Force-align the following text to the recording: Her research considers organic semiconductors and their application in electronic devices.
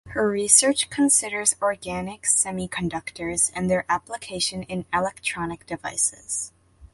Her 0.07 0.27
research 0.27 0.89
considers 0.89 1.55
organic 1.61 2.23
semiconductors 2.23 3.51
and 3.53 3.69
their 3.69 3.85
application 3.87 4.63
in 4.63 4.85
electronic 4.91 5.67
devices. 5.67 6.51